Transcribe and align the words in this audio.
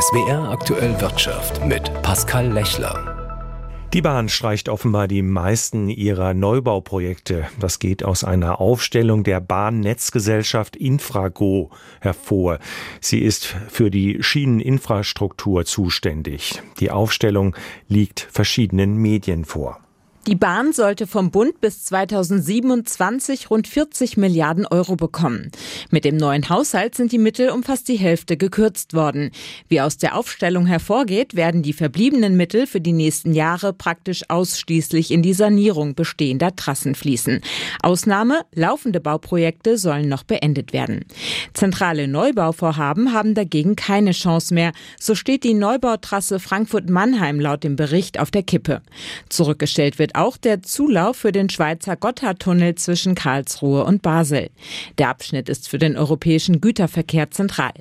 SWR 0.00 0.50
aktuell 0.50 1.00
Wirtschaft 1.00 1.64
mit 1.66 1.90
Pascal 2.02 2.52
Lechler. 2.52 3.88
Die 3.92 4.00
Bahn 4.00 4.28
streicht 4.28 4.68
offenbar 4.68 5.08
die 5.08 5.22
meisten 5.22 5.88
ihrer 5.88 6.34
Neubauprojekte. 6.34 7.48
Das 7.58 7.80
geht 7.80 8.04
aus 8.04 8.22
einer 8.22 8.60
Aufstellung 8.60 9.24
der 9.24 9.40
Bahnnetzgesellschaft 9.40 10.76
Infrago 10.76 11.70
hervor. 12.00 12.60
Sie 13.00 13.18
ist 13.18 13.46
für 13.46 13.90
die 13.90 14.22
Schieneninfrastruktur 14.22 15.64
zuständig. 15.64 16.62
Die 16.78 16.92
Aufstellung 16.92 17.56
liegt 17.88 18.20
verschiedenen 18.20 18.98
Medien 18.98 19.44
vor. 19.44 19.80
Die 20.28 20.36
Bahn 20.36 20.74
sollte 20.74 21.06
vom 21.06 21.30
Bund 21.30 21.58
bis 21.62 21.86
2027 21.86 23.48
rund 23.48 23.66
40 23.66 24.18
Milliarden 24.18 24.66
Euro 24.66 24.94
bekommen. 24.94 25.50
Mit 25.90 26.04
dem 26.04 26.18
neuen 26.18 26.50
Haushalt 26.50 26.94
sind 26.94 27.12
die 27.12 27.18
Mittel 27.18 27.48
um 27.48 27.62
fast 27.62 27.88
die 27.88 27.96
Hälfte 27.96 28.36
gekürzt 28.36 28.92
worden. 28.92 29.30
Wie 29.68 29.80
aus 29.80 29.96
der 29.96 30.14
Aufstellung 30.14 30.66
hervorgeht, 30.66 31.34
werden 31.34 31.62
die 31.62 31.72
verbliebenen 31.72 32.36
Mittel 32.36 32.66
für 32.66 32.82
die 32.82 32.92
nächsten 32.92 33.32
Jahre 33.32 33.72
praktisch 33.72 34.28
ausschließlich 34.28 35.12
in 35.12 35.22
die 35.22 35.32
Sanierung 35.32 35.94
bestehender 35.94 36.54
Trassen 36.54 36.94
fließen. 36.94 37.40
Ausnahme, 37.82 38.42
laufende 38.54 39.00
Bauprojekte 39.00 39.78
sollen 39.78 40.10
noch 40.10 40.24
beendet 40.24 40.74
werden. 40.74 41.06
Zentrale 41.54 42.06
Neubauvorhaben 42.06 43.14
haben 43.14 43.32
dagegen 43.32 43.76
keine 43.76 44.10
Chance 44.10 44.52
mehr. 44.52 44.72
So 45.00 45.14
steht 45.14 45.42
die 45.42 45.54
Neubautrasse 45.54 46.38
Frankfurt-Mannheim 46.38 47.40
laut 47.40 47.64
dem 47.64 47.76
Bericht 47.76 48.20
auf 48.20 48.30
der 48.30 48.42
Kippe. 48.42 48.82
Zurückgestellt 49.30 49.98
wird 49.98 50.17
auch 50.18 50.36
der 50.36 50.62
Zulauf 50.62 51.16
für 51.16 51.32
den 51.32 51.48
Schweizer 51.48 51.96
Gotthardtunnel 51.96 52.74
zwischen 52.74 53.14
Karlsruhe 53.14 53.84
und 53.84 54.02
Basel. 54.02 54.50
Der 54.98 55.08
Abschnitt 55.08 55.48
ist 55.48 55.68
für 55.68 55.78
den 55.78 55.96
europäischen 55.96 56.60
Güterverkehr 56.60 57.30
zentral. 57.30 57.72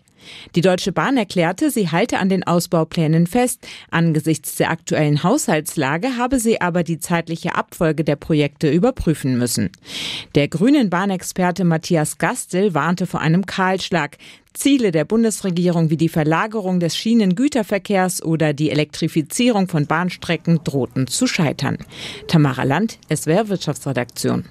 Die 0.55 0.61
Deutsche 0.61 0.91
Bahn 0.91 1.17
erklärte, 1.17 1.71
sie 1.71 1.89
halte 1.89 2.19
an 2.19 2.29
den 2.29 2.45
Ausbauplänen 2.45 3.27
fest. 3.27 3.65
Angesichts 3.91 4.55
der 4.55 4.71
aktuellen 4.71 5.23
Haushaltslage 5.23 6.17
habe 6.17 6.39
sie 6.39 6.61
aber 6.61 6.83
die 6.83 6.99
zeitliche 6.99 7.55
Abfolge 7.55 8.03
der 8.03 8.15
Projekte 8.15 8.69
überprüfen 8.69 9.37
müssen. 9.37 9.71
Der 10.35 10.47
grünen 10.47 10.89
Bahnexperte 10.89 11.63
Matthias 11.63 12.17
Gastel 12.17 12.73
warnte 12.73 13.05
vor 13.07 13.21
einem 13.21 13.45
Kahlschlag. 13.45 14.17
Ziele 14.57 14.91
der 14.91 15.05
Bundesregierung 15.05 15.89
wie 15.89 15.97
die 15.97 16.09
Verlagerung 16.09 16.79
des 16.79 16.97
Schienengüterverkehrs 16.97 18.23
oder 18.23 18.53
die 18.53 18.71
Elektrifizierung 18.71 19.67
von 19.67 19.85
Bahnstrecken 19.85 20.61
drohten 20.63 21.07
zu 21.07 21.27
scheitern. 21.27 21.77
Tamara 22.27 22.63
Land, 22.63 22.99
SWR 23.13 23.49
Wirtschaftsredaktion. 23.49 24.45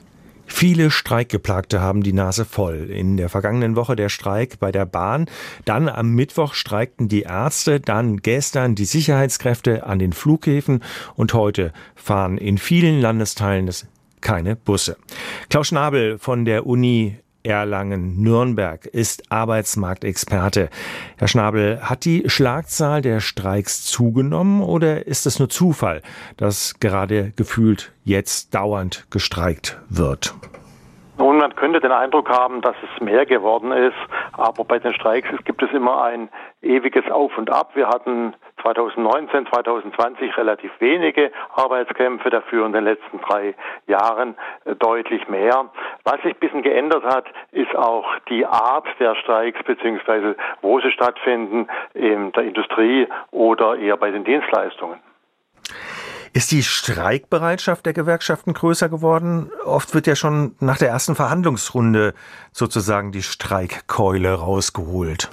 Viele 0.47 0.93
Streikgeplagte 0.93 1.81
haben 1.81 2.03
die 2.03 2.13
Nase 2.13 2.45
voll. 2.45 2.89
In 2.91 3.17
der 3.17 3.29
vergangenen 3.29 3.75
Woche 3.75 3.97
der 3.97 4.09
Streik 4.09 4.61
bei 4.61 4.71
der 4.71 4.87
Bahn, 4.87 5.27
dann 5.65 5.89
am 5.89 6.15
Mittwoch 6.15 6.55
streikten 6.55 7.09
die 7.09 7.23
Ärzte, 7.23 7.81
dann 7.81 8.19
gestern 8.19 8.77
die 8.77 8.85
Sicherheitskräfte 8.85 9.87
an 9.87 9.99
den 9.99 10.13
Flughäfen 10.13 10.85
und 11.17 11.35
heute 11.35 11.73
fahren 11.97 12.39
in 12.39 12.59
vielen 12.59 13.01
Landesteilen 13.01 13.69
keine 14.21 14.57
Busse. 14.57 14.97
Klaus 15.51 15.69
Schnabel 15.69 16.19
von 16.19 16.45
der 16.45 16.67
Uni 16.67 17.17
Erlangen-Nürnberg 17.47 18.85
ist 18.87 19.31
Arbeitsmarktexperte. 19.31 20.69
Herr 21.17 21.29
Schnabel, 21.29 21.81
hat 21.83 22.05
die 22.05 22.29
Schlagzahl 22.29 23.01
der 23.03 23.21
Streiks 23.21 23.85
zugenommen 23.85 24.63
oder 24.63 25.07
ist 25.07 25.27
es 25.27 25.39
nur 25.39 25.49
Zufall, 25.49 26.03
dass 26.37 26.79
gerade 26.81 27.33
gefühlt 27.37 27.93
jetzt 28.05 28.55
dauernd 28.55 29.07
gestreikt 29.11 29.81
wird? 29.89 30.35
Nun, 31.19 31.39
man 31.39 31.55
könnte 31.57 31.81
den 31.81 31.93
Eindruck 31.93 32.29
haben, 32.29 32.61
dass 32.61 32.77
es 32.83 33.01
mehr 33.01 33.25
geworden 33.25 33.73
ist, 33.73 33.97
aber 34.33 34.65
bei 34.65 34.79
den 34.79 34.93
Streiks 34.93 35.29
gibt 35.45 35.63
es 35.63 35.71
immer 35.73 36.05
ein 36.05 36.29
ewiges 36.61 37.11
Auf 37.11 37.39
und 37.39 37.51
Ab. 37.51 37.71
Wir 37.75 37.89
hatten 37.89 38.35
2019, 38.67 39.47
2020 39.47 40.37
relativ 40.37 40.73
wenige 40.81 41.31
Arbeitskämpfe, 41.55 42.31
dafür 42.31 42.67
in 42.67 42.73
den 42.73 42.85
letzten 42.85 43.21
drei 43.21 43.55
Jahren 43.87 44.35
äh, 44.65 44.75
deutlich 44.75 45.29
mehr. 45.29 45.71
Was 46.03 46.17
sich 46.23 46.35
ein 46.35 46.41
bisschen 46.41 46.63
geändert 46.63 47.05
hat, 47.05 47.27
ist 47.53 47.75
auch 47.77 48.07
die 48.29 48.45
Art 48.45 48.87
der 48.99 49.15
Streiks 49.17 49.63
beziehungsweise 49.65 50.37
wo 50.63 50.81
sie 50.81 50.91
stattfinden, 50.91 51.69
in 51.95 52.33
der 52.33 52.43
Industrie 52.43 53.07
oder 53.31 53.77
eher 53.77 53.97
bei 53.97 54.11
den 54.11 54.25
Dienstleistungen. 54.25 54.99
Ist 56.33 56.51
die 56.51 56.63
Streikbereitschaft 56.63 57.87
der 57.87 57.93
Gewerkschaften 57.93 58.53
größer 58.53 58.89
geworden? 58.89 59.51
Oft 59.65 59.95
wird 59.95 60.07
ja 60.07 60.17
schon 60.17 60.55
nach 60.61 60.77
der 60.77 60.89
ersten 60.89 61.15
Verhandlungsrunde 61.15 62.15
sozusagen 62.53 63.13
die 63.13 63.23
Streikkeule 63.23 64.35
rausgeholt. 64.35 65.31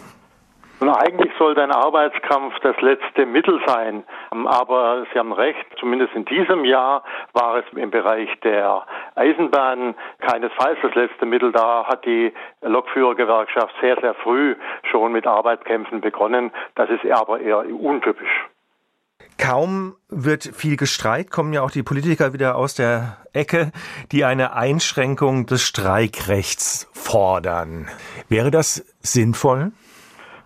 Und 0.83 0.89
eigentlich 0.89 1.31
sollte 1.39 1.63
ein 1.63 1.71
Arbeitskampf 1.71 2.55
das 2.61 2.75
letzte 2.81 3.25
Mittel 3.25 3.57
sein. 3.65 4.03
Aber 4.31 5.05
Sie 5.13 5.17
haben 5.17 5.31
recht, 5.31 5.65
zumindest 5.79 6.13
in 6.13 6.25
diesem 6.25 6.65
Jahr 6.65 7.05
war 7.31 7.55
es 7.55 7.63
im 7.73 7.89
Bereich 7.89 8.27
der 8.41 8.85
Eisenbahn 9.15 9.95
keinesfalls 10.19 10.77
das 10.81 10.93
letzte 10.93 11.25
Mittel. 11.25 11.53
Da 11.53 11.85
hat 11.87 12.03
die 12.03 12.33
Lokführergewerkschaft 12.59 13.73
sehr, 13.79 13.95
sehr 14.01 14.13
früh 14.13 14.57
schon 14.91 15.13
mit 15.13 15.25
Arbeitskämpfen 15.25 16.01
begonnen. 16.01 16.51
Das 16.75 16.89
ist 16.89 17.09
aber 17.09 17.39
eher 17.39 17.59
untypisch. 17.59 18.49
Kaum 19.37 19.95
wird 20.09 20.43
viel 20.43 20.75
gestreikt, 20.75 21.31
kommen 21.31 21.53
ja 21.53 21.61
auch 21.61 21.71
die 21.71 21.83
Politiker 21.83 22.33
wieder 22.33 22.57
aus 22.57 22.75
der 22.75 23.19
Ecke, 23.31 23.71
die 24.11 24.25
eine 24.25 24.53
Einschränkung 24.53 25.45
des 25.45 25.63
Streikrechts 25.63 26.89
fordern. 26.91 27.87
Wäre 28.27 28.51
das 28.51 28.85
sinnvoll? 28.99 29.71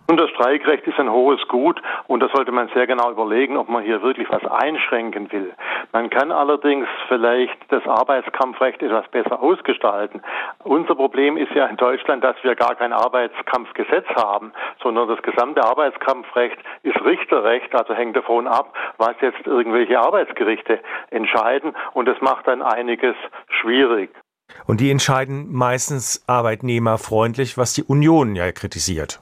Und 0.09 0.18
das 0.18 0.29
Streikrecht 0.29 0.88
ist 0.88 0.97
ein 1.00 1.12
hohes 1.12 1.45
Gut 1.50 1.81
und 2.07 2.22
da 2.22 2.29
sollte 2.34 2.53
man 2.53 2.69
sehr 2.73 2.88
genau 2.88 3.12
überlegen, 3.12 3.57
ob 3.57 3.68
man 3.68 3.84
hier 3.84 4.01
wirklich 4.01 4.29
was 4.29 4.45
einschränken 4.45 5.29
will. 5.34 5.53
Man 5.91 6.09
kann 6.09 6.31
allerdings 6.31 6.88
vielleicht 7.09 7.57
das 7.69 7.85
Arbeitskampfrecht 7.85 8.81
etwas 8.81 9.06
besser 9.09 9.41
ausgestalten. 9.41 10.22
Unser 10.63 10.95
Problem 10.95 11.35
ist 11.35 11.51
ja 11.53 11.66
in 11.66 11.75
Deutschland, 11.75 12.23
dass 12.23 12.38
wir 12.41 12.56
gar 12.56 12.75
kein 12.75 12.94
Arbeitskampfgesetz 12.94 14.07
haben, 14.16 14.53
sondern 14.81 15.09
das 15.09 15.22
gesamte 15.23 15.62
Arbeitskampfrecht 15.66 16.57
ist 16.84 17.03
Richterrecht, 17.03 17.75
also 17.75 17.94
hängt 17.94 18.16
davon 18.16 18.47
ab, 18.47 18.74
was 18.97 19.16
jetzt 19.19 19.45
irgendwelche 19.45 20.00
Arbeitsgerichte 20.00 20.79
entscheiden 21.09 21.75
und 21.94 22.06
das 22.07 22.22
macht 22.22 22.47
dann 22.47 22.62
einiges 22.62 23.16
schwierig. 23.50 24.09
Und 24.66 24.79
die 24.79 24.89
entscheiden 24.89 25.51
meistens 25.51 26.24
arbeitnehmerfreundlich, 26.28 27.57
was 27.57 27.74
die 27.74 27.84
Union 27.84 28.35
ja 28.35 28.53
kritisiert. 28.53 29.19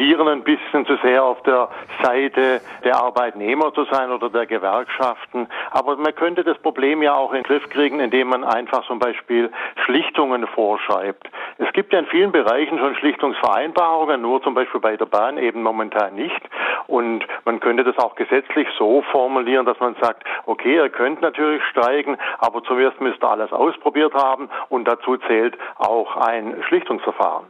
Tendieren 0.00 0.28
ein 0.28 0.44
bisschen 0.44 0.86
zu 0.86 0.96
sehr 1.02 1.22
auf 1.22 1.42
der 1.42 1.68
Seite 2.02 2.62
der 2.84 2.96
Arbeitnehmer 2.96 3.74
zu 3.74 3.84
sein 3.84 4.10
oder 4.10 4.30
der 4.30 4.46
Gewerkschaften. 4.46 5.46
Aber 5.72 5.96
man 5.96 6.14
könnte 6.14 6.42
das 6.42 6.56
Problem 6.56 7.02
ja 7.02 7.12
auch 7.12 7.32
in 7.32 7.42
den 7.42 7.42
Griff 7.42 7.68
kriegen, 7.68 8.00
indem 8.00 8.28
man 8.28 8.42
einfach 8.42 8.86
zum 8.86 8.98
Beispiel 8.98 9.50
Schlichtungen 9.84 10.46
vorschreibt. 10.46 11.28
Es 11.58 11.70
gibt 11.74 11.92
ja 11.92 11.98
in 11.98 12.06
vielen 12.06 12.32
Bereichen 12.32 12.78
schon 12.78 12.96
Schlichtungsvereinbarungen, 12.96 14.22
nur 14.22 14.42
zum 14.42 14.54
Beispiel 14.54 14.80
bei 14.80 14.96
der 14.96 15.04
Bahn 15.04 15.36
eben 15.36 15.62
momentan 15.62 16.14
nicht. 16.14 16.40
Und 16.86 17.26
man 17.44 17.60
könnte 17.60 17.84
das 17.84 17.98
auch 17.98 18.14
gesetzlich 18.14 18.68
so 18.78 19.02
formulieren, 19.12 19.66
dass 19.66 19.78
man 19.80 19.96
sagt, 20.00 20.24
okay, 20.46 20.76
ihr 20.76 20.88
könnt 20.88 21.20
natürlich 21.20 21.62
streiken, 21.64 22.16
aber 22.38 22.62
zuerst 22.62 23.02
müsst 23.02 23.22
ihr 23.22 23.28
alles 23.30 23.52
ausprobiert 23.52 24.14
haben 24.14 24.48
und 24.70 24.88
dazu 24.88 25.18
zählt 25.18 25.58
auch 25.76 26.16
ein 26.16 26.62
Schlichtungsverfahren. 26.66 27.44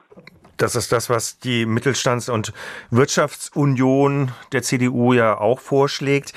Das 0.60 0.76
ist 0.76 0.92
das, 0.92 1.08
was 1.08 1.38
die 1.38 1.64
Mittelstands- 1.64 2.28
und 2.28 2.52
Wirtschaftsunion 2.90 4.32
der 4.52 4.60
CDU 4.60 5.14
ja 5.14 5.38
auch 5.40 5.58
vorschlägt. 5.58 6.34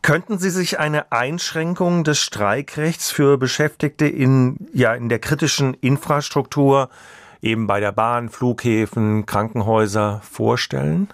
Könnten 0.00 0.38
Sie 0.38 0.48
sich 0.48 0.80
eine 0.80 1.12
Einschränkung 1.12 2.02
des 2.02 2.18
Streikrechts 2.18 3.12
für 3.12 3.36
Beschäftigte 3.36 4.06
in, 4.06 4.56
ja, 4.72 4.94
in 4.94 5.10
der 5.10 5.18
kritischen 5.18 5.74
Infrastruktur, 5.74 6.88
eben 7.42 7.66
bei 7.66 7.78
der 7.78 7.92
Bahn, 7.92 8.30
Flughäfen, 8.30 9.26
Krankenhäuser 9.26 10.22
vorstellen? 10.22 11.08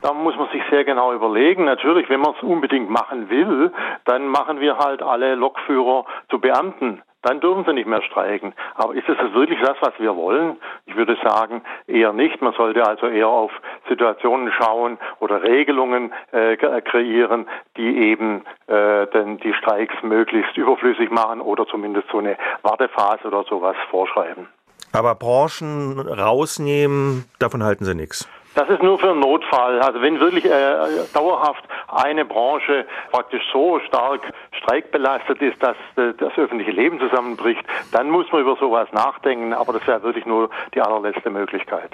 Da 0.00 0.14
muss 0.14 0.36
man 0.36 0.48
sich 0.50 0.62
sehr 0.70 0.84
genau 0.84 1.12
überlegen. 1.12 1.64
Natürlich, 1.64 2.08
wenn 2.08 2.20
man 2.20 2.34
es 2.34 2.42
unbedingt 2.42 2.88
machen 2.88 3.28
will, 3.28 3.70
dann 4.06 4.28
machen 4.28 4.60
wir 4.60 4.78
halt 4.78 5.02
alle 5.02 5.34
Lokführer 5.34 6.06
zu 6.30 6.38
Beamten 6.38 7.02
dann 7.24 7.40
dürfen 7.40 7.64
sie 7.66 7.72
nicht 7.72 7.86
mehr 7.88 8.02
streiken. 8.02 8.54
Aber 8.74 8.94
ist 8.94 9.08
es 9.08 9.18
wirklich 9.34 9.58
das, 9.60 9.76
was 9.80 9.92
wir 9.98 10.14
wollen? 10.16 10.56
Ich 10.86 10.96
würde 10.96 11.16
sagen, 11.22 11.62
eher 11.86 12.12
nicht. 12.12 12.40
Man 12.40 12.52
sollte 12.54 12.86
also 12.86 13.06
eher 13.06 13.28
auf 13.28 13.50
Situationen 13.88 14.52
schauen 14.52 14.98
oder 15.20 15.42
Regelungen 15.42 16.12
äh, 16.32 16.56
kreieren, 16.56 17.46
die 17.76 18.10
eben 18.10 18.44
äh, 18.66 19.06
denn 19.08 19.38
die 19.38 19.54
Streiks 19.54 19.94
möglichst 20.02 20.56
überflüssig 20.56 21.10
machen 21.10 21.40
oder 21.40 21.66
zumindest 21.66 22.08
so 22.10 22.18
eine 22.18 22.36
Wartephase 22.62 23.26
oder 23.28 23.44
sowas 23.44 23.76
vorschreiben. 23.90 24.48
Aber 24.92 25.14
Branchen 25.16 25.98
rausnehmen, 25.98 27.24
davon 27.40 27.64
halten 27.64 27.84
Sie 27.84 27.94
nichts. 27.94 28.28
Das 28.54 28.68
ist 28.68 28.82
nur 28.82 28.98
für 28.98 29.10
einen 29.10 29.20
Notfall. 29.20 29.80
Also 29.80 30.00
wenn 30.00 30.20
wirklich 30.20 30.44
äh, 30.44 30.76
dauerhaft 31.12 31.64
eine 31.88 32.24
Branche 32.24 32.86
praktisch 33.10 33.42
so 33.52 33.80
stark 33.86 34.20
streikbelastet 34.58 35.42
ist, 35.42 35.62
dass 35.62 35.76
äh, 35.96 36.14
das 36.18 36.36
öffentliche 36.36 36.70
Leben 36.70 36.98
zusammenbricht, 37.00 37.64
dann 37.92 38.10
muss 38.10 38.30
man 38.30 38.42
über 38.42 38.56
sowas 38.56 38.88
nachdenken, 38.92 39.52
aber 39.52 39.72
das 39.72 39.86
wäre 39.86 40.02
wirklich 40.02 40.26
nur 40.26 40.50
die 40.74 40.80
allerletzte 40.80 41.30
Möglichkeit. 41.30 41.90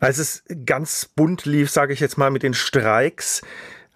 Als 0.00 0.18
es 0.18 0.44
ganz 0.64 1.06
bunt 1.06 1.44
lief, 1.44 1.70
sage 1.70 1.92
ich 1.92 2.00
jetzt 2.00 2.16
mal, 2.16 2.30
mit 2.30 2.42
den 2.42 2.54
Streiks, 2.54 3.42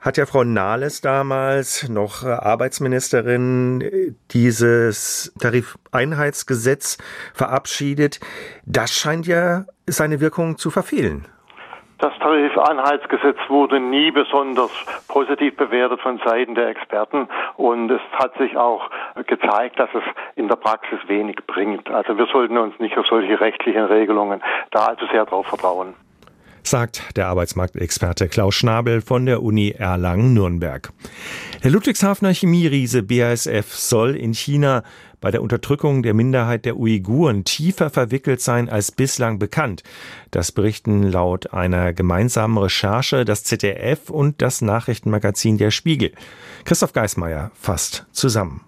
hat 0.02 0.16
ja 0.16 0.26
Frau 0.26 0.42
Nahles 0.42 1.00
damals 1.00 1.88
noch 1.88 2.24
äh, 2.24 2.26
Arbeitsministerin 2.26 4.16
dieses 4.32 5.32
Tarifeinheitsgesetz 5.38 6.98
verabschiedet. 7.32 8.18
Das 8.66 8.92
scheint 8.92 9.26
ja 9.26 9.64
seine 9.86 10.20
Wirkung 10.20 10.58
zu 10.58 10.70
verfehlen. 10.70 11.28
Das 12.02 12.12
Tarifeinheitsgesetz 12.18 13.36
wurde 13.46 13.78
nie 13.78 14.10
besonders 14.10 14.72
positiv 15.06 15.56
bewertet 15.56 16.00
von 16.00 16.20
Seiten 16.24 16.56
der 16.56 16.66
Experten 16.66 17.28
und 17.56 17.92
es 17.92 18.00
hat 18.14 18.36
sich 18.38 18.56
auch 18.56 18.90
gezeigt, 19.28 19.78
dass 19.78 19.88
es 19.94 20.02
in 20.34 20.48
der 20.48 20.56
Praxis 20.56 20.98
wenig 21.06 21.36
bringt. 21.46 21.88
Also 21.88 22.18
wir 22.18 22.26
sollten 22.26 22.58
uns 22.58 22.76
nicht 22.80 22.98
auf 22.98 23.06
solche 23.06 23.38
rechtlichen 23.38 23.84
Regelungen 23.84 24.42
da 24.72 24.86
allzu 24.86 25.06
sehr 25.12 25.24
darauf 25.24 25.46
vertrauen 25.46 25.94
sagt 26.64 27.16
der 27.16 27.26
Arbeitsmarktexperte 27.26 28.28
Klaus 28.28 28.54
Schnabel 28.54 29.00
von 29.00 29.26
der 29.26 29.42
Uni 29.42 29.74
Erlangen-Nürnberg. 29.76 30.90
Der 31.64 31.70
Ludwigshafener 31.72 32.32
Chemieriese 32.32 33.02
BASF 33.02 33.74
soll 33.74 34.14
in 34.14 34.32
China 34.32 34.84
bei 35.22 35.30
der 35.30 35.40
Unterdrückung 35.40 36.02
der 36.02 36.12
Minderheit 36.12 36.66
der 36.66 36.76
Uiguren 36.76 37.44
tiefer 37.44 37.88
verwickelt 37.88 38.42
sein 38.42 38.68
als 38.68 38.92
bislang 38.92 39.38
bekannt. 39.38 39.82
Das 40.30 40.52
berichten 40.52 41.04
laut 41.10 41.54
einer 41.54 41.94
gemeinsamen 41.94 42.58
Recherche 42.58 43.24
das 43.24 43.44
ZDF 43.44 44.10
und 44.10 44.42
das 44.42 44.60
Nachrichtenmagazin 44.60 45.56
Der 45.56 45.70
Spiegel. 45.70 46.12
Christoph 46.64 46.92
Geismeier 46.92 47.50
fasst 47.54 48.04
zusammen. 48.12 48.60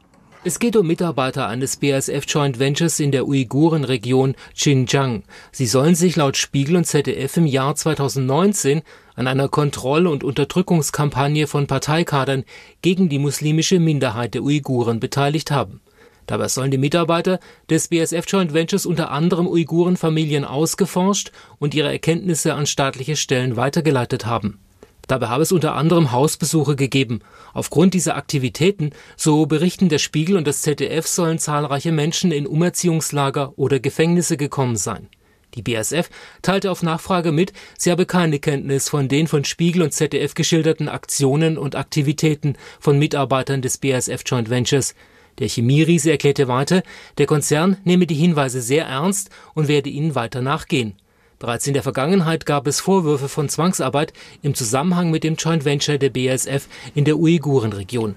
Es 0.47 0.59
geht 0.59 0.77
um 0.77 0.87
Mitarbeiter 0.87 1.49
eines 1.49 1.79
BASF 1.79 2.25
Joint 2.29 2.59
Ventures 2.59 3.01
in 3.01 3.13
der 3.13 3.27
Uigurenregion 3.27 4.35
Xinjiang. 4.55 5.23
Sie 5.53 5.67
sollen 5.67 5.95
sich 5.95 6.17
laut 6.17 6.37
Spiegel 6.37 6.77
und 6.77 6.85
ZDF 6.85 7.39
im 7.39 7.47
Jahr 7.47 7.75
2019 7.75 8.83
an 9.17 9.27
einer 9.27 9.49
Kontroll- 9.49 10.07
und 10.07 10.23
Unterdrückungskampagne 10.23 11.47
von 11.47 11.67
Parteikadern 11.67 12.45
gegen 12.83 13.09
die 13.09 13.19
muslimische 13.19 13.81
Minderheit 13.81 14.35
der 14.35 14.43
Uiguren 14.43 15.01
beteiligt 15.01 15.51
haben. 15.51 15.81
Dabei 16.27 16.49
sollen 16.49 16.71
die 16.71 16.79
Mitarbeiter 16.79 17.39
des 17.69 17.89
BASF 17.89 18.25
Joint 18.27 18.55
Ventures 18.55 18.87
unter 18.87 19.11
anderem 19.11 19.47
Uigurenfamilien 19.47 20.45
ausgeforscht 20.45 21.33
und 21.59 21.75
ihre 21.75 21.93
Erkenntnisse 21.93 22.55
an 22.55 22.67
staatliche 22.67 23.17
Stellen 23.17 23.57
weitergeleitet 23.57 24.27
haben. 24.27 24.61
Dabei 25.07 25.29
habe 25.29 25.43
es 25.43 25.53
unter 25.53 25.75
anderem 25.75 26.13
Hausbesuche 26.13 26.77
gegeben. 26.77 27.21
Aufgrund 27.53 27.95
dieser 27.95 28.17
Aktivitäten, 28.17 28.91
so 29.17 29.47
berichten 29.47 29.89
der 29.89 29.99
Spiegel 29.99 30.37
und 30.37 30.47
das 30.47 30.63
ZDF, 30.63 31.07
sollen 31.07 31.39
zahlreiche 31.39 31.93
Menschen 31.93 32.33
in 32.33 32.47
Umerziehungslager 32.47 33.53
oder 33.57 33.81
Gefängnisse 33.81 34.37
gekommen 34.37 34.77
sein. 34.77 35.09
Die 35.55 35.63
BASF 35.63 36.11
teilte 36.43 36.71
auf 36.71 36.83
Nachfrage 36.83 37.31
mit, 37.31 37.53
sie 37.79 37.91
habe 37.91 38.07
keine 38.07 38.41
Kenntnis 38.41 38.89
von 38.89 39.09
den 39.09 39.29
von 39.29 39.45
Spiegel 39.45 39.83
und 39.83 39.93
ZDF 39.93 40.35
geschilderten 40.35 40.89
Aktionen 40.89 41.59
und 41.59 41.77
Aktivitäten 41.77 42.57
von 42.81 42.99
Mitarbeitern 42.99 43.63
des 43.63 43.79
BASF 43.79 44.23
Joint 44.27 44.51
Ventures. 44.51 44.95
Der 45.39 45.49
Chemieriese 45.49 46.11
erklärte 46.11 46.49
weiter, 46.49 46.83
der 47.19 47.27
Konzern 47.27 47.77
nehme 47.85 48.07
die 48.07 48.15
Hinweise 48.15 48.63
sehr 48.63 48.87
ernst 48.87 49.31
und 49.55 49.69
werde 49.69 49.91
ihnen 49.91 50.15
weiter 50.15 50.43
nachgehen. 50.43 50.95
Bereits 51.39 51.67
in 51.67 51.75
der 51.75 51.83
Vergangenheit 51.83 52.47
gab 52.47 52.67
es 52.67 52.81
Vorwürfe 52.81 53.29
von 53.29 53.49
Zwangsarbeit 53.49 54.13
im 54.43 54.55
Zusammenhang 54.55 55.11
mit 55.11 55.25
dem 55.25 55.35
Joint 55.35 55.65
Venture 55.65 55.99
der 55.99 56.11
BASF 56.11 56.69
in 56.95 57.05
der 57.05 57.19
Uigurenregion. 57.19 58.15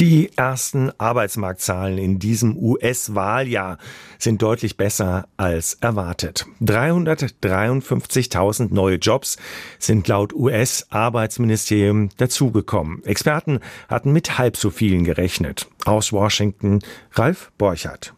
Die 0.00 0.36
ersten 0.36 0.90
Arbeitsmarktzahlen 0.98 1.98
in 1.98 2.18
diesem 2.18 2.56
US-Wahljahr 2.56 3.78
sind 4.18 4.42
deutlich 4.42 4.76
besser 4.76 5.28
als 5.36 5.74
erwartet. 5.74 6.46
353.000 6.62 8.74
neue 8.74 8.96
Jobs 8.96 9.36
sind 9.78 10.08
laut 10.08 10.32
US-Arbeitsministerium 10.32 12.08
dazugekommen. 12.16 13.04
Experten 13.04 13.60
hatten 13.88 14.12
mit 14.12 14.36
halb 14.36 14.56
so 14.56 14.70
vielen 14.70 15.04
gerechnet. 15.04 15.68
Aus 15.84 16.12
Washington 16.12 16.80
Ralf 17.12 17.52
Borchardt. 17.56 18.14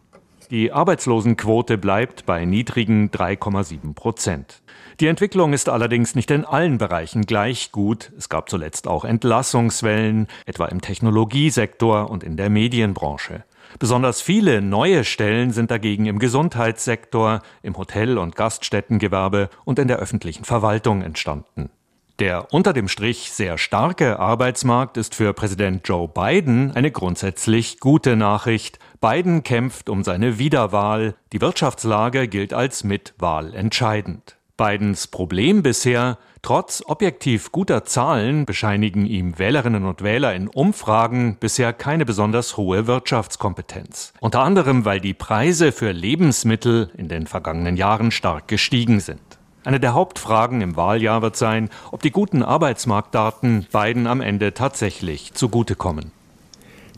Die 0.49 0.71
Arbeitslosenquote 0.71 1.77
bleibt 1.77 2.25
bei 2.25 2.45
niedrigen 2.45 3.11
3,7 3.11 3.93
Prozent. 3.93 4.61
Die 5.01 5.07
Entwicklung 5.07 5.51
ist 5.51 5.67
allerdings 5.67 6.15
nicht 6.15 6.31
in 6.31 6.45
allen 6.45 6.77
Bereichen 6.77 7.23
gleich 7.23 7.73
gut. 7.73 8.13
Es 8.17 8.29
gab 8.29 8.49
zuletzt 8.49 8.87
auch 8.87 9.03
Entlassungswellen, 9.03 10.27
etwa 10.45 10.67
im 10.67 10.79
Technologiesektor 10.79 12.09
und 12.09 12.23
in 12.23 12.37
der 12.37 12.49
Medienbranche. 12.49 13.43
Besonders 13.77 14.21
viele 14.21 14.61
neue 14.61 15.03
Stellen 15.03 15.51
sind 15.51 15.69
dagegen 15.69 16.05
im 16.05 16.17
Gesundheitssektor, 16.17 17.41
im 17.61 17.77
Hotel- 17.77 18.17
und 18.17 18.37
Gaststättengewerbe 18.37 19.49
und 19.65 19.79
in 19.79 19.89
der 19.89 19.97
öffentlichen 19.97 20.45
Verwaltung 20.45 21.01
entstanden. 21.01 21.69
Der 22.19 22.51
unter 22.51 22.73
dem 22.73 22.87
Strich 22.87 23.31
sehr 23.31 23.59
starke 23.59 24.17
Arbeitsmarkt 24.17 24.97
ist 24.97 25.13
für 25.13 25.33
Präsident 25.33 25.87
Joe 25.87 26.07
Biden 26.07 26.71
eine 26.71 26.89
grundsätzlich 26.89 27.79
gute 27.79 28.15
Nachricht. 28.15 28.79
Biden 28.99 29.43
kämpft 29.43 29.87
um 29.87 30.03
seine 30.03 30.39
Wiederwahl. 30.39 31.13
Die 31.31 31.41
Wirtschaftslage 31.41 32.27
gilt 32.27 32.53
als 32.53 32.83
Mitwahl 32.83 33.53
entscheidend. 33.53 34.35
Bidens 34.57 35.05
Problem 35.05 35.61
bisher, 35.61 36.17
trotz 36.41 36.81
objektiv 36.87 37.51
guter 37.51 37.85
Zahlen 37.85 38.47
bescheinigen 38.47 39.05
ihm 39.05 39.37
Wählerinnen 39.37 39.85
und 39.85 40.01
Wähler 40.01 40.33
in 40.33 40.47
Umfragen 40.47 41.37
bisher 41.39 41.71
keine 41.71 42.05
besonders 42.05 42.57
hohe 42.57 42.87
Wirtschaftskompetenz. 42.87 44.13
Unter 44.19 44.41
anderem, 44.41 44.83
weil 44.85 44.99
die 44.99 45.13
Preise 45.13 45.71
für 45.71 45.91
Lebensmittel 45.91 46.89
in 46.97 47.07
den 47.07 47.27
vergangenen 47.27 47.77
Jahren 47.77 48.09
stark 48.09 48.47
gestiegen 48.47 48.99
sind. 48.99 49.36
Eine 49.67 49.81
der 49.81 49.93
Hauptfragen 49.93 50.61
im 50.61 50.77
Wahljahr 50.77 51.21
wird 51.21 51.35
sein, 51.35 51.69
ob 51.91 52.01
die 52.01 52.11
guten 52.11 52.41
Arbeitsmarktdaten 52.41 53.67
beiden 53.69 54.07
am 54.07 54.21
Ende 54.21 54.53
tatsächlich 54.53 55.33
zugutekommen. 55.33 56.13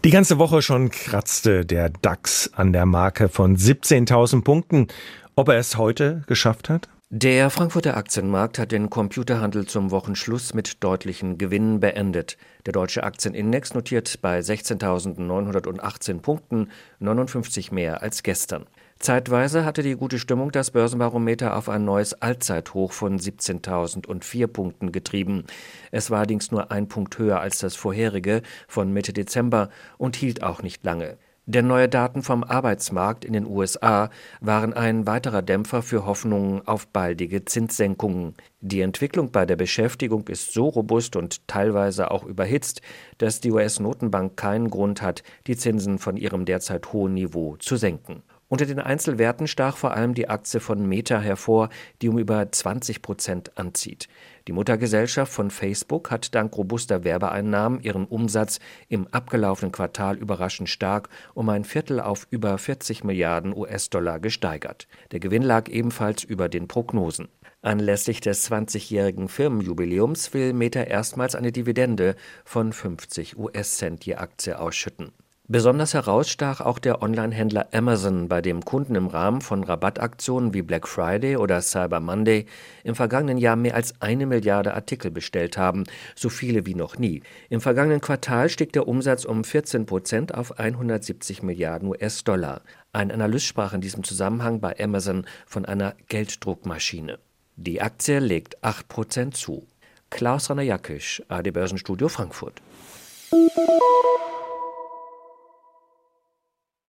Die 0.04 0.12
ganze 0.12 0.38
Woche 0.38 0.62
schon 0.62 0.92
kratzte 0.92 1.66
der 1.66 1.90
DAX 1.90 2.52
an 2.54 2.72
der 2.72 2.86
Marke 2.86 3.28
von 3.28 3.58
17.000 3.58 4.44
Punkten. 4.44 4.88
Ob 5.36 5.50
er 5.50 5.58
es 5.58 5.78
heute 5.78 6.22
geschafft 6.28 6.70
hat? 6.70 6.90
Der 7.10 7.50
Frankfurter 7.50 7.98
Aktienmarkt 7.98 8.60
hat 8.60 8.72
den 8.72 8.92
Computerhandel 8.92 9.66
zum 9.66 9.90
Wochenschluss 9.90 10.54
mit 10.54 10.84
deutlichen 10.84 11.40
Gewinnen 11.40 11.80
beendet. 11.80 12.38
Der 12.68 12.74
deutsche 12.74 13.04
Aktienindex 13.04 13.74
notiert 13.74 14.22
bei 14.22 14.42
16.918 14.42 16.20
Punkten 16.20 16.70
59 17.00 17.72
mehr 17.72 18.04
als 18.04 18.22
gestern. 18.22 18.68
Zeitweise 19.02 19.64
hatte 19.64 19.82
die 19.82 19.96
gute 19.96 20.20
Stimmung 20.20 20.52
das 20.52 20.72
Börsenbarometer 20.72 21.56
auf 21.56 21.70
ein 21.70 21.86
neues 21.86 22.22
Allzeithoch 22.22 22.92
von 22.92 23.18
17.004 23.18 24.48
Punkten 24.48 24.92
getrieben. 24.92 25.46
Es 25.92 26.12
war 26.12 26.18
allerdings 26.18 26.52
nur 26.52 26.70
ein 26.70 26.90
Punkt 26.90 27.18
höher 27.18 27.40
als 27.40 27.60
das 27.60 27.78
vorherige 27.78 28.42
von 28.68 28.92
Mitte 28.92 29.14
Dezember 29.14 29.70
und 29.98 30.18
hielt 30.18 30.44
auch 30.44 30.64
nicht 30.64 30.84
lange. 30.84 31.18
Denn 31.46 31.66
neue 31.66 31.88
Daten 31.88 32.24
vom 32.24 32.44
Arbeitsmarkt 32.44 33.24
in 33.24 33.32
den 33.32 33.48
USA 33.48 34.10
waren 34.42 34.74
ein 34.74 35.08
weiterer 35.08 35.42
Dämpfer 35.42 35.82
für 35.82 36.06
Hoffnungen 36.06 36.68
auf 36.68 36.86
baldige 36.88 37.46
Zinssenkungen. 37.46 38.36
Die 38.60 38.82
Entwicklung 38.82 39.32
bei 39.32 39.46
der 39.46 39.56
Beschäftigung 39.56 40.28
ist 40.28 40.54
so 40.54 40.68
robust 40.68 41.16
und 41.16 41.48
teilweise 41.48 42.12
auch 42.12 42.26
überhitzt, 42.26 42.82
dass 43.18 43.40
die 43.40 43.52
US-Notenbank 43.52 44.36
keinen 44.36 44.70
Grund 44.70 45.02
hat, 45.02 45.24
die 45.48 45.56
Zinsen 45.56 46.00
von 46.00 46.18
ihrem 46.18 46.44
derzeit 46.44 46.92
hohen 46.92 47.14
Niveau 47.14 47.56
zu 47.56 47.78
senken. 47.78 48.24
Unter 48.52 48.66
den 48.66 48.80
Einzelwerten 48.80 49.48
stach 49.48 49.78
vor 49.78 49.94
allem 49.94 50.16
die 50.16 50.28
Aktie 50.28 50.60
von 50.60 50.84
Meta 50.90 51.20
hervor, 51.20 51.70
die 52.02 52.10
um 52.10 52.18
über 52.18 52.52
20 52.52 53.04
Prozent 53.04 53.58
anzieht. 53.60 54.08
Die 54.48 54.54
Muttergesellschaft 54.54 55.32
von 55.32 55.52
Facebook 55.52 56.10
hat 56.10 56.34
dank 56.34 56.58
robuster 56.58 57.04
Werbeeinnahmen 57.04 57.80
ihren 57.82 58.06
Umsatz 58.06 58.60
im 58.88 59.06
abgelaufenen 59.10 59.72
Quartal 59.72 60.18
überraschend 60.18 60.68
stark 60.68 61.10
um 61.36 61.48
ein 61.50 61.64
Viertel 61.64 62.00
auf 62.00 62.26
über 62.32 62.58
40 62.58 63.04
Milliarden 63.04 63.56
US-Dollar 63.56 64.20
gesteigert. 64.20 64.88
Der 65.12 65.20
Gewinn 65.20 65.44
lag 65.44 65.70
ebenfalls 65.70 66.24
über 66.24 66.50
den 66.50 66.68
Prognosen. 66.68 67.28
Anlässlich 67.62 68.20
des 68.20 68.50
20-jährigen 68.50 69.28
Firmenjubiläums 69.28 70.34
will 70.34 70.54
Meta 70.54 70.82
erstmals 70.82 71.36
eine 71.36 71.52
Dividende 71.52 72.16
von 72.46 72.74
50 72.74 73.38
US-Cent 73.38 74.04
je 74.08 74.16
Aktie 74.16 74.58
ausschütten. 74.58 75.12
Besonders 75.52 75.96
herausstach 75.96 76.62
auch 76.62 76.78
der 76.78 77.02
Onlinehändler 77.02 77.70
Amazon, 77.72 78.28
bei 78.28 78.40
dem 78.40 78.64
Kunden 78.64 78.94
im 78.94 79.08
Rahmen 79.08 79.42
von 79.42 79.64
Rabattaktionen 79.64 80.54
wie 80.54 80.62
Black 80.62 80.88
Friday 80.88 81.38
oder 81.38 81.60
Cyber 81.64 82.00
Monday 82.00 82.46
im 82.84 82.94
vergangenen 82.94 83.40
Jahr 83.40 83.56
mehr 83.56 83.74
als 83.74 84.00
eine 84.00 84.28
Milliarde 84.28 84.76
Artikel 84.76 85.10
bestellt 85.10 85.58
haben, 85.58 85.86
so 86.16 86.30
viele 86.30 86.68
wie 86.68 86.76
noch 86.76 87.00
nie. 87.00 87.24
Im 87.50 87.62
vergangenen 87.62 88.00
Quartal 88.00 88.50
stieg 88.50 88.74
der 88.74 88.88
Umsatz 88.88 89.26
um 89.26 89.44
14 89.44 89.88
Prozent 89.88 90.36
auf 90.36 90.60
170 90.60 91.42
Milliarden 91.42 91.90
US-Dollar. 91.90 92.62
Ein 92.94 93.12
Analyst 93.12 93.48
sprach 93.48 93.74
in 93.74 93.82
diesem 93.82 94.04
Zusammenhang 94.04 94.60
bei 94.60 94.80
Amazon 94.80 95.26
von 95.48 95.66
einer 95.66 95.96
Gelddruckmaschine. 96.10 97.18
Die 97.56 97.82
Aktie 97.82 98.20
legt 98.20 98.64
8 98.64 98.88
Prozent 98.88 99.36
zu. 99.36 99.66
Klaus 100.12 100.52
Rainer 100.52 100.62
Jackisch, 100.62 101.24
AD 101.28 101.50
Börsenstudio 101.50 102.08
Frankfurt. 102.08 102.62